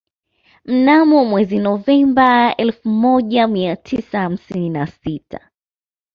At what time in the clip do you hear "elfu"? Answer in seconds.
2.55-2.89